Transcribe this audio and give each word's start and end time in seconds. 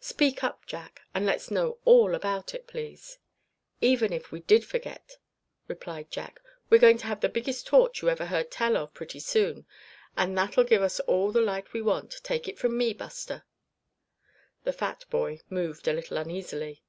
Speak 0.00 0.42
up, 0.42 0.66
Jack, 0.66 1.02
and 1.14 1.24
let's 1.24 1.52
know 1.52 1.78
all 1.84 2.16
about 2.16 2.52
it, 2.52 2.66
please." 2.66 3.18
"Even 3.80 4.12
if 4.12 4.32
we 4.32 4.40
did 4.40 4.64
forget," 4.64 5.18
replied 5.68 6.10
Jack, 6.10 6.40
"we're 6.68 6.80
going 6.80 6.98
to 6.98 7.06
have 7.06 7.20
the 7.20 7.28
biggest 7.28 7.68
torch 7.68 8.02
you 8.02 8.10
ever 8.10 8.26
heard 8.26 8.50
tell 8.50 8.76
of, 8.76 8.92
pretty 8.92 9.20
soon; 9.20 9.66
and 10.16 10.36
that'll 10.36 10.64
give 10.64 10.82
us 10.82 10.98
all 10.98 11.30
the 11.30 11.40
light 11.40 11.72
we 11.72 11.80
want, 11.80 12.16
take 12.24 12.48
it 12.48 12.58
from 12.58 12.76
me, 12.76 12.92
Buster." 12.92 13.44
The 14.64 14.72
fat 14.72 15.04
boy 15.10 15.38
moved 15.48 15.86
a 15.86 15.92
little 15.92 16.16
uneasily. 16.16 16.82